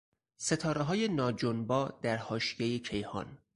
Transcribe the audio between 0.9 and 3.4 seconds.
ناجنبا در حاشیهی کیهان